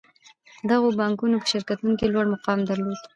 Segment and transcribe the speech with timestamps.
[0.69, 3.01] دغو بانکونو په شرکتونو کې لوړ مقام درلود